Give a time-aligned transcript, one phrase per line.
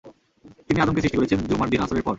[0.67, 2.09] তিনি আদমকে সৃষ্টি করেছেন জুমআর দিন আসরের পর।